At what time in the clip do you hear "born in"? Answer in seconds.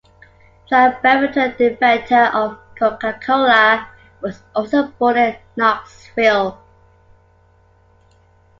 4.87-5.35